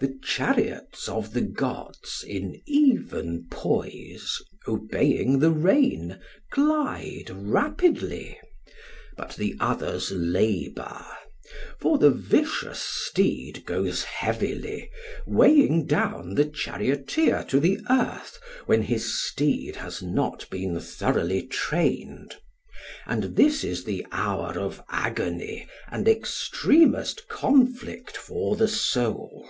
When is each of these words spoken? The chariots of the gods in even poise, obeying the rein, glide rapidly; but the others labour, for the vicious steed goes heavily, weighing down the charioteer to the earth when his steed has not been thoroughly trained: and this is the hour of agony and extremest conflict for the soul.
The 0.00 0.18
chariots 0.20 1.08
of 1.08 1.32
the 1.32 1.42
gods 1.42 2.24
in 2.26 2.60
even 2.66 3.46
poise, 3.52 4.42
obeying 4.66 5.38
the 5.38 5.52
rein, 5.52 6.18
glide 6.50 7.30
rapidly; 7.30 8.36
but 9.16 9.36
the 9.36 9.54
others 9.60 10.10
labour, 10.10 11.06
for 11.78 11.98
the 11.98 12.10
vicious 12.10 12.80
steed 12.80 13.64
goes 13.64 14.02
heavily, 14.02 14.90
weighing 15.24 15.86
down 15.86 16.34
the 16.34 16.46
charioteer 16.46 17.44
to 17.46 17.60
the 17.60 17.78
earth 17.88 18.40
when 18.66 18.82
his 18.82 19.22
steed 19.28 19.76
has 19.76 20.02
not 20.02 20.50
been 20.50 20.80
thoroughly 20.80 21.46
trained: 21.46 22.38
and 23.06 23.36
this 23.36 23.62
is 23.62 23.84
the 23.84 24.04
hour 24.10 24.58
of 24.58 24.82
agony 24.88 25.68
and 25.92 26.08
extremest 26.08 27.28
conflict 27.28 28.16
for 28.16 28.56
the 28.56 28.66
soul. 28.66 29.48